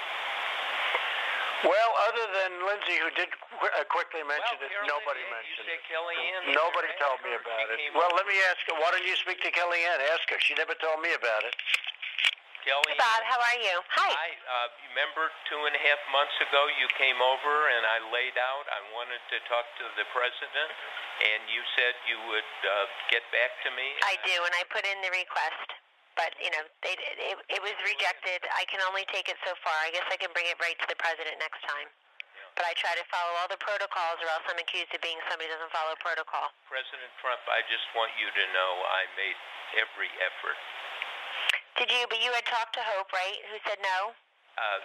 Well, 1.60 1.92
other 2.08 2.24
than 2.40 2.64
Lindsay, 2.64 2.96
who 2.96 3.12
did 3.12 3.28
qu- 3.36 3.68
uh, 3.68 3.84
quickly 3.92 4.24
mention 4.24 4.56
well, 4.56 4.64
it, 4.64 4.72
Carolyn, 4.72 4.96
nobody 4.96 5.22
mentioned 5.28 5.68
it. 5.68 5.84
Kellyanne. 5.84 6.56
Nobody 6.56 6.88
told 6.96 7.20
me 7.20 7.36
about 7.36 7.68
it. 7.68 7.76
Well, 7.92 8.08
let 8.16 8.24
me 8.24 8.32
ask 8.48 8.64
her. 8.72 8.80
Why 8.80 8.88
don't 8.96 9.04
you 9.04 9.12
speak 9.20 9.44
to 9.44 9.52
Kellyanne? 9.52 10.00
Ask 10.16 10.24
her. 10.32 10.40
She 10.40 10.56
never 10.56 10.72
told 10.80 11.04
me 11.04 11.12
about 11.12 11.44
it. 11.44 11.52
Kellyanne. 12.64 13.00
Bob, 13.00 13.22
how 13.24 13.40
are 13.40 13.58
you? 13.60 13.76
Hi. 13.96 14.10
Hi. 14.12 14.30
Uh, 14.36 14.68
remember 14.92 15.32
two 15.48 15.60
and 15.64 15.74
a 15.74 15.82
half 15.82 16.00
months 16.12 16.36
ago 16.44 16.68
you 16.76 16.86
came 17.00 17.16
over 17.20 17.54
and 17.72 17.82
I 17.88 17.98
laid 18.12 18.36
out 18.36 18.64
I 18.68 18.80
wanted 18.92 19.20
to 19.32 19.36
talk 19.48 19.64
to 19.80 19.84
the 19.96 20.06
president, 20.12 20.70
and 21.24 21.40
you 21.48 21.64
said 21.76 21.92
you 22.04 22.18
would 22.28 22.52
uh, 22.64 22.72
get 23.08 23.24
back 23.32 23.56
to 23.64 23.70
me. 23.72 23.86
I 24.04 24.20
do, 24.24 24.36
and 24.44 24.52
I 24.56 24.62
put 24.68 24.84
in 24.84 24.98
the 25.00 25.12
request, 25.12 25.68
but 26.14 26.36
you 26.38 26.52
know, 26.52 26.64
they, 26.84 26.94
it, 26.96 27.36
it 27.48 27.60
was 27.64 27.76
rejected. 27.80 28.44
I 28.56 28.68
can 28.68 28.84
only 28.88 29.08
take 29.08 29.32
it 29.32 29.40
so 29.42 29.56
far. 29.64 29.76
I 29.80 29.90
guess 29.90 30.04
I 30.12 30.20
can 30.20 30.30
bring 30.36 30.48
it 30.48 30.60
right 30.60 30.76
to 30.76 30.86
the 30.88 30.98
president 31.00 31.40
next 31.40 31.64
time. 31.64 31.88
But 32.58 32.66
I 32.66 32.74
try 32.76 32.92
to 32.98 33.06
follow 33.08 33.32
all 33.40 33.48
the 33.48 33.62
protocols, 33.62 34.18
or 34.20 34.28
else 34.28 34.44
I'm 34.50 34.58
accused 34.58 34.90
of 34.92 35.00
being 35.00 35.16
somebody 35.30 35.48
who 35.48 35.54
doesn't 35.54 35.72
follow 35.72 35.94
protocol. 36.02 36.50
President 36.66 37.08
Trump, 37.22 37.40
I 37.46 37.62
just 37.70 37.86
want 37.94 38.10
you 38.18 38.26
to 38.26 38.44
know 38.52 38.70
I 38.90 39.06
made 39.16 39.38
every 39.78 40.10
effort. 40.18 40.58
Did 41.80 41.88
you? 41.88 42.04
But 42.12 42.20
you 42.20 42.28
had 42.36 42.44
talked 42.44 42.76
to 42.76 42.82
Hope, 42.92 43.08
right? 43.10 43.40
Who 43.48 43.56
said 43.64 43.80
no? 43.80 44.12
Uh, 44.60 44.78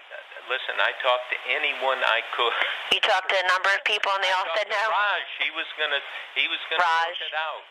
listen, 0.47 0.79
I 0.79 0.95
talked 1.03 1.27
to 1.35 1.37
anyone 1.51 1.99
I 2.07 2.23
could. 2.31 2.55
You 2.95 3.03
talked 3.03 3.27
to 3.27 3.35
a 3.35 3.47
number 3.51 3.67
of 3.75 3.83
people, 3.83 4.07
and 4.15 4.23
they 4.23 4.31
all 4.31 4.47
said 4.55 4.71
no. 4.71 4.79
Raj, 4.79 5.27
he 5.43 5.51
was 5.51 5.67
gonna, 5.75 5.99
he 6.39 6.47
was 6.47 6.61
gonna 6.71 6.79
Raj. 6.79 7.19
it 7.19 7.35
out. 7.35 7.63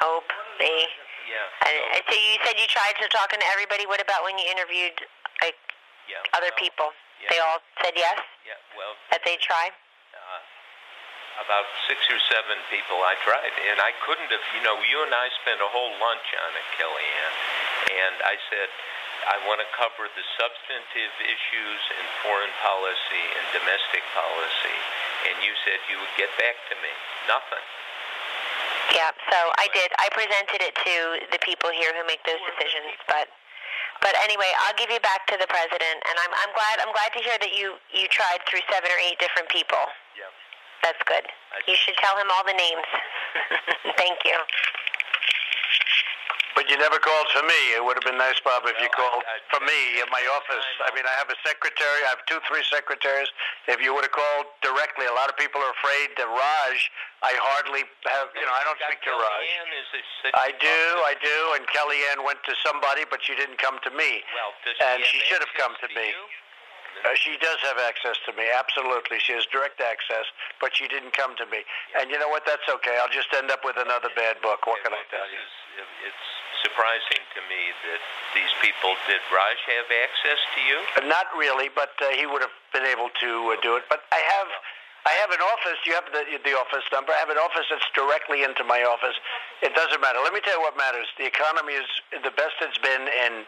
Hope, 0.00 0.24
me. 0.56 0.88
Yeah. 1.28 1.68
And, 1.68 2.00
and 2.00 2.02
so 2.08 2.16
you 2.16 2.40
said 2.48 2.56
you 2.56 2.64
tried 2.72 2.96
to 2.96 3.04
talking 3.12 3.36
to 3.44 3.48
everybody. 3.52 3.84
What 3.84 4.00
about 4.00 4.24
when 4.24 4.40
you 4.40 4.48
interviewed 4.48 4.96
like 5.44 5.60
Yeah. 6.08 6.24
other 6.32 6.48
well, 6.48 6.56
people? 6.64 6.88
yeah. 7.20 7.28
They 7.28 7.40
all 7.44 7.60
said 7.84 7.92
yes. 7.92 8.16
Yeah. 8.48 8.56
Well, 8.80 8.96
That 9.12 9.20
they 9.28 9.36
try. 9.36 9.68
uh, 10.16 10.40
about 11.42 11.66
six 11.90 11.98
or 12.10 12.20
seven 12.30 12.58
people 12.70 13.00
I 13.02 13.18
tried, 13.26 13.54
and 13.70 13.78
I 13.82 13.90
couldn't 14.06 14.30
have. 14.30 14.44
You 14.54 14.62
know, 14.62 14.78
you 14.84 14.98
and 15.02 15.14
I 15.14 15.26
spent 15.42 15.58
a 15.58 15.70
whole 15.70 15.92
lunch 15.98 16.28
on 16.34 16.50
it, 16.54 16.66
Kellyanne, 16.78 17.36
and 17.90 18.14
I 18.22 18.36
said. 18.50 18.70
I 19.24 19.40
want 19.48 19.56
to 19.56 19.68
cover 19.72 20.04
the 20.04 20.26
substantive 20.36 21.14
issues 21.24 21.80
in 21.96 22.04
foreign 22.20 22.52
policy 22.60 23.24
and 23.40 23.44
domestic 23.56 24.04
policy, 24.12 24.78
and 25.32 25.40
you 25.40 25.48
said 25.64 25.80
you 25.88 25.96
would 25.96 26.12
get 26.20 26.28
back 26.36 26.52
to 26.68 26.74
me. 26.84 26.92
Nothing. 27.24 27.64
Yeah, 28.92 29.16
so 29.32 29.38
I 29.56 29.72
did. 29.72 29.88
I 29.96 30.12
presented 30.12 30.60
it 30.60 30.74
to 30.76 30.96
the 31.32 31.40
people 31.40 31.72
here 31.72 31.88
who 31.96 32.04
make 32.04 32.20
those 32.28 32.42
decisions, 32.44 33.00
but 33.08 33.32
but 34.04 34.12
anyway, 34.20 34.52
I'll 34.68 34.76
give 34.76 34.92
you 34.92 35.00
back 35.00 35.24
to 35.32 35.40
the 35.40 35.48
president, 35.48 35.98
and 36.04 36.14
I'm 36.20 36.32
I'm 36.44 36.52
glad 36.52 36.74
I'm 36.84 36.92
glad 36.92 37.10
to 37.16 37.20
hear 37.24 37.38
that 37.40 37.52
you 37.56 37.80
you 37.96 38.04
tried 38.12 38.44
through 38.44 38.60
seven 38.68 38.92
or 38.92 39.00
eight 39.00 39.16
different 39.16 39.48
people. 39.48 39.80
Yeah. 40.12 40.28
That's 40.84 41.00
good. 41.08 41.24
You 41.66 41.76
should 41.80 41.96
tell 41.96 42.12
him 42.20 42.28
all 42.28 42.44
the 42.44 42.52
names. 42.52 42.84
Thank 43.96 44.20
you. 44.28 44.36
But 46.54 46.70
you 46.70 46.78
never 46.78 47.02
called 47.02 47.26
for 47.34 47.42
me. 47.42 47.60
It 47.74 47.82
would 47.82 47.98
have 47.98 48.06
been 48.06 48.20
nice, 48.20 48.38
Bob, 48.46 48.62
if 48.62 48.78
you 48.78 48.86
Well, 48.94 48.94
I- 48.94 49.10
called 49.10 49.24
I- 49.26 49.42
for 49.50 49.58
me 49.66 49.98
at 49.98 50.06
my 50.14 50.22
office. 50.38 50.62
I 50.86 50.94
mean, 50.94 51.02
I 51.02 51.10
have 51.18 51.26
a 51.26 51.34
secretary. 51.42 52.04
I 52.06 52.14
have 52.14 52.22
two, 52.30 52.38
three 52.46 52.62
secretaries. 52.70 53.26
If 53.66 53.82
you 53.82 53.90
would 53.90 54.04
have 54.06 54.14
called 54.14 54.46
directly, 54.62 55.06
a 55.06 55.12
lot 55.18 55.26
of 55.28 55.36
people 55.36 55.58
are 55.64 55.70
afraid 55.82 56.14
that 56.16 56.28
Raj. 56.30 56.78
I 57.26 57.32
hardly 57.34 57.82
have. 58.06 58.28
You 58.38 58.46
know, 58.46 58.54
I 58.54 58.62
don't 58.62 58.78
speak 58.86 59.02
to 59.02 59.10
Raj. 59.18 59.42
Is 59.98 60.30
I 60.36 60.52
do, 60.60 60.78
I 61.10 61.14
do. 61.18 61.38
And 61.58 61.66
Kellyanne 61.66 62.22
went 62.22 62.38
to 62.44 62.54
somebody, 62.62 63.02
but 63.10 63.18
she 63.24 63.34
didn't 63.34 63.58
come 63.58 63.80
to 63.82 63.90
me. 63.90 64.22
Well, 64.36 64.52
does 64.62 64.76
and 64.78 65.02
she, 65.02 65.18
she 65.18 65.26
should 65.26 65.42
have 65.42 65.54
come 65.58 65.74
to 65.80 65.88
me. 65.90 66.12
You? 66.14 66.22
Uh, 67.02 67.12
she 67.18 67.34
does 67.42 67.58
have 67.66 67.76
access 67.82 68.16
to 68.24 68.32
me, 68.38 68.46
absolutely. 68.54 69.18
She 69.20 69.34
has 69.34 69.44
direct 69.50 69.80
access, 69.82 70.24
but 70.62 70.70
she 70.72 70.86
didn't 70.88 71.12
come 71.12 71.34
to 71.36 71.46
me. 71.50 71.60
And 71.98 72.08
you 72.10 72.18
know 72.22 72.30
what? 72.30 72.46
That's 72.46 72.64
okay. 72.80 72.96
I'll 73.02 73.12
just 73.12 73.28
end 73.34 73.50
up 73.50 73.60
with 73.66 73.76
another 73.76 74.08
bad 74.14 74.38
book. 74.40 74.62
What 74.64 74.80
Okay, 74.80 74.88
can 74.88 74.94
I 74.96 75.04
tell 75.10 75.26
you? 75.28 75.40
Is, 75.42 75.88
it's 76.06 76.26
surprising 76.64 77.20
to 77.36 77.40
me 77.50 77.60
that 77.90 78.00
these 78.32 78.52
people 78.64 78.96
did 79.04 79.20
Raj 79.28 79.58
have 79.68 79.88
access 79.90 80.40
to 80.56 80.60
you? 80.64 80.78
Uh, 80.96 81.04
Not 81.10 81.28
really, 81.36 81.68
but 81.74 81.92
uh, 82.00 82.14
he 82.16 82.24
would 82.24 82.40
have 82.40 82.54
been 82.72 82.88
able 82.88 83.10
to 83.20 83.30
uh, 83.52 83.60
do 83.60 83.76
it. 83.76 83.84
But 83.92 84.08
I 84.08 84.22
have, 84.40 84.48
I 85.04 85.12
have 85.20 85.30
an 85.34 85.44
office. 85.44 85.76
You 85.84 85.92
have 85.98 86.08
the 86.08 86.24
the 86.40 86.56
office 86.56 86.86
number. 86.88 87.12
I 87.12 87.20
have 87.20 87.28
an 87.28 87.42
office 87.42 87.68
that's 87.68 87.84
directly 87.92 88.46
into 88.48 88.64
my 88.64 88.80
office. 88.86 89.18
It 89.60 89.76
doesn't 89.76 90.00
matter. 90.00 90.24
Let 90.24 90.32
me 90.32 90.40
tell 90.40 90.56
you 90.56 90.64
what 90.64 90.72
matters. 90.80 91.04
The 91.20 91.28
economy 91.28 91.76
is 91.76 91.88
the 92.24 92.32
best 92.32 92.56
it's 92.64 92.80
been 92.80 93.04
in 93.12 93.44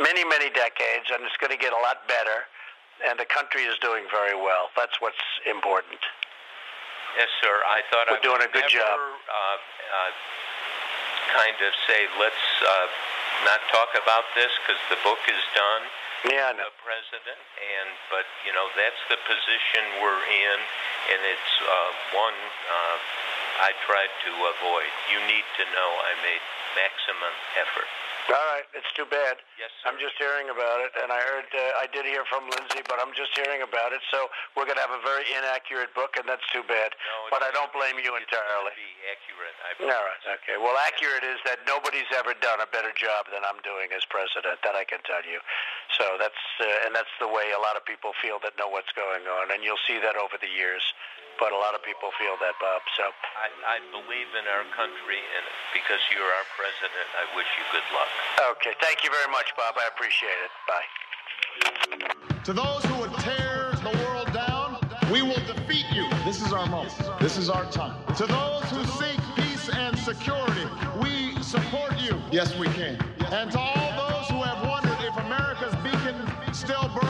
many, 0.00 0.24
many 0.24 0.48
decades, 0.48 1.12
and 1.12 1.20
it's 1.28 1.36
going 1.36 1.52
to 1.52 1.60
get 1.60 1.76
a 1.76 1.82
lot 1.84 2.08
better. 2.08 2.48
And 3.08 3.16
the 3.18 3.24
country 3.24 3.64
is 3.64 3.76
doing 3.80 4.04
very 4.12 4.36
well. 4.36 4.68
That's 4.76 5.00
what's 5.00 5.24
important. 5.48 6.00
Yes, 7.16 7.32
sir. 7.42 7.54
I 7.66 7.80
thought 7.90 8.06
We're 8.12 8.20
I 8.20 8.26
doing 8.26 8.42
would 8.44 8.50
a 8.50 8.54
good 8.54 8.68
never, 8.70 8.76
job. 8.76 8.96
Uh, 9.26 9.56
uh, 9.56 10.10
kind 11.34 11.58
of 11.58 11.72
say, 11.88 12.06
let's 12.20 12.44
uh, 12.62 12.88
not 13.48 13.60
talk 13.72 13.90
about 13.98 14.28
this 14.36 14.50
because 14.62 14.78
the 14.92 15.00
book 15.02 15.18
is 15.26 15.42
done. 15.56 15.82
Yeah. 16.28 16.52
The 16.52 16.68
president, 16.84 17.40
and 17.56 17.88
but 18.12 18.28
you 18.44 18.52
know 18.52 18.68
that's 18.76 19.00
the 19.08 19.16
position 19.24 20.04
we're 20.04 20.20
in, 20.28 20.58
and 21.16 21.20
it's 21.24 21.52
uh, 21.64 21.90
one 22.12 22.36
uh, 22.68 22.96
I 23.64 23.72
tried 23.88 24.12
to 24.28 24.32
avoid. 24.36 24.92
You 25.08 25.24
need 25.24 25.48
to 25.56 25.64
know 25.72 25.88
I 26.04 26.12
made 26.20 26.44
maximum 26.76 27.32
effort. 27.56 27.88
All 28.28 28.46
right, 28.52 28.68
it's 28.76 28.90
too 28.92 29.08
bad. 29.08 29.40
Yes, 29.56 29.72
I'm 29.88 29.96
just 29.96 30.14
hearing 30.20 30.52
about 30.52 30.84
it, 30.84 30.92
and 31.00 31.08
I 31.08 31.20
heard 31.24 31.48
uh, 31.50 31.82
I 31.82 31.88
did 31.88 32.04
hear 32.04 32.22
from 32.28 32.44
Lindsay, 32.52 32.84
but 32.84 33.00
I'm 33.00 33.16
just 33.16 33.32
hearing 33.32 33.64
about 33.64 33.96
it. 33.96 34.04
So 34.12 34.28
we're 34.54 34.68
going 34.68 34.76
to 34.76 34.84
have 34.84 34.94
a 34.94 35.02
very 35.02 35.24
inaccurate 35.32 35.90
book, 35.96 36.14
and 36.20 36.28
that's 36.28 36.44
too 36.52 36.62
bad. 36.68 36.92
No, 36.94 37.32
but 37.32 37.40
I 37.40 37.50
don't 37.56 37.72
blame 37.72 37.96
you 37.98 38.14
entirely. 38.14 38.76
Be 38.76 38.92
accurate. 39.08 39.56
All 39.88 40.04
right. 40.04 40.22
Okay. 40.42 40.60
Well, 40.60 40.76
accurate 40.86 41.24
is 41.24 41.40
that 41.48 41.64
nobody's 41.64 42.08
ever 42.12 42.36
done 42.38 42.60
a 42.60 42.68
better 42.68 42.92
job 42.92 43.30
than 43.32 43.42
I'm 43.42 43.58
doing 43.64 43.90
as 43.96 44.04
president. 44.06 44.60
That 44.62 44.76
I 44.76 44.84
can 44.84 45.00
tell 45.08 45.24
you. 45.24 45.40
So 45.96 46.20
that's 46.20 46.44
uh, 46.60 46.86
and 46.86 46.94
that's 46.94 47.12
the 47.18 47.30
way 47.30 47.50
a 47.56 47.60
lot 47.62 47.74
of 47.74 47.82
people 47.88 48.12
feel 48.20 48.38
that 48.44 48.54
know 48.60 48.68
what's 48.68 48.92
going 48.92 49.24
on, 49.26 49.50
and 49.50 49.64
you'll 49.64 49.80
see 49.88 49.98
that 50.02 50.14
over 50.14 50.36
the 50.38 50.50
years. 50.50 50.82
But 51.40 51.56
a 51.56 51.60
lot 51.60 51.72
of 51.72 51.80
people 51.80 52.12
feel 52.20 52.36
that, 52.44 52.52
Bob. 52.60 52.84
So 53.00 53.08
I, 53.40 53.48
I 53.64 53.76
believe 53.88 54.28
in 54.36 54.44
our 54.44 54.60
country, 54.76 55.16
and 55.16 55.44
because 55.72 55.96
you're 56.12 56.20
our 56.28 56.46
president, 56.52 57.08
I 57.16 57.24
wish 57.32 57.48
you 57.56 57.64
good 57.72 57.88
luck. 57.96 58.12
Okay. 58.52 58.72
Thank 58.80 59.04
you 59.04 59.10
very 59.10 59.30
much, 59.30 59.52
Bob. 59.56 59.74
I 59.78 59.88
appreciate 59.88 60.38
it. 60.44 60.50
Bye. 60.68 62.40
To 62.44 62.52
those 62.52 62.84
who 62.84 63.00
would 63.00 63.12
tear 63.20 63.72
the 63.82 63.96
world 64.04 64.32
down, 64.32 64.78
we 65.12 65.22
will 65.22 65.42
defeat 65.46 65.86
you. 65.92 66.08
This 66.24 66.40
is 66.40 66.52
our 66.52 66.66
moment. 66.66 66.94
This 67.20 67.36
is 67.36 67.50
our 67.50 67.70
time. 67.70 67.96
To 68.14 68.26
those 68.26 68.64
who 68.70 68.84
seek 68.98 69.20
peace 69.36 69.68
and 69.74 69.98
security, 69.98 70.66
we 71.02 71.40
support 71.42 71.98
you. 71.98 72.20
Yes, 72.30 72.56
we 72.58 72.66
can. 72.68 72.98
And 73.30 73.50
to 73.52 73.58
all 73.58 74.08
those 74.08 74.28
who 74.28 74.42
have 74.42 74.66
wondered 74.66 74.98
if 75.04 75.16
America's 75.18 75.74
beacon 75.82 76.16
still 76.54 76.88
burns 76.94 77.09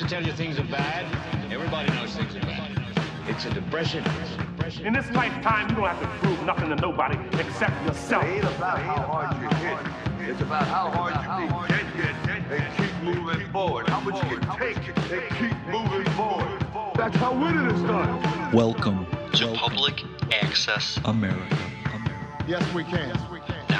to 0.00 0.06
tell 0.06 0.24
you 0.24 0.32
things 0.32 0.58
are 0.58 0.64
bad. 0.64 1.04
Everybody 1.52 1.92
knows 1.92 2.16
things 2.16 2.34
are 2.34 2.40
bad. 2.40 2.70
It's 3.28 3.44
a 3.44 3.50
depression. 3.50 4.02
In 4.82 4.94
this 4.94 5.10
lifetime, 5.10 5.68
you 5.68 5.76
don't 5.76 5.88
have 5.88 6.00
to 6.00 6.06
prove 6.26 6.42
nothing 6.46 6.70
to 6.70 6.76
nobody 6.76 7.18
except 7.38 7.84
yourself. 7.84 8.24
It 8.24 8.36
ain't 8.36 8.44
about 8.44 8.78
how 8.78 9.02
hard 9.02 9.36
you 9.42 9.48
hit. 9.58 10.30
It's 10.30 10.40
about 10.40 10.62
how 10.62 10.88
hard 10.88 11.12
you 11.42 11.48
can 11.50 11.96
get 11.98 12.14
hit 12.24 12.60
and 12.60 12.76
keep 12.78 12.94
moving 13.02 13.46
forward. 13.52 13.90
How 13.90 14.00
much 14.00 14.24
you 14.30 14.38
can 14.38 14.58
take 14.58 14.76
and 14.78 15.36
keep 15.36 15.56
moving 15.68 16.10
forward. 16.14 16.64
That's 16.94 17.16
how 17.16 17.34
winning 17.34 17.66
is 17.66 17.82
done. 17.82 18.52
Welcome 18.52 19.06
to 19.34 19.52
Public 19.52 20.02
Access 20.32 20.98
America. 21.04 21.58
Yes, 22.48 22.64
we 22.72 22.84
can. 22.84 23.14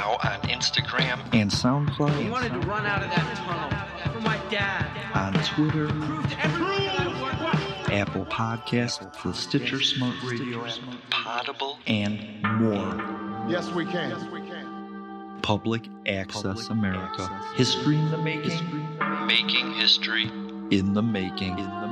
Now 0.01 0.13
on 0.13 0.41
Instagram 0.49 1.21
and 1.35 1.51
SoundCloud, 1.51 2.23
He 2.23 2.31
wanted 2.31 2.53
to 2.55 2.61
run 2.61 2.87
out 2.87 3.03
of 3.03 3.11
that 3.11 3.37
tunnel 3.37 4.15
for 4.15 4.21
my 4.21 4.39
dad. 4.49 4.87
on 5.15 5.35
Twitter, 5.45 5.89
Proved 5.89 6.37
everybody 6.41 6.87
that 6.87 7.07
it 7.07 7.23
worked. 7.23 7.93
Apple 7.93 8.25
Podcasts, 8.25 9.23
the 9.23 9.35
Stitcher 9.35 9.83
Smart 9.83 10.17
Radio 10.25 10.65
app, 10.65 10.79
Potable, 11.11 11.79
and 11.87 12.43
more. 12.43 12.97
Yes, 13.47 13.71
we 13.73 13.85
can. 13.85 14.11
Public 15.43 15.87
Access 16.07 16.69
America. 16.69 17.29
History 17.55 17.97
in 17.97 18.11
the 18.11 18.17
making. 18.19 18.97
Making 19.27 19.75
history 19.75 20.29
in 20.71 20.95
the 20.95 21.03
making. 21.03 21.59
In 21.59 21.69
the 21.83 21.90